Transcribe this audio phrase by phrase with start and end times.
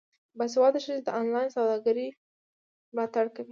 [0.37, 2.09] باسواده ښځې د انلاین سوداګرۍ
[2.95, 3.49] ملاتړ کوي.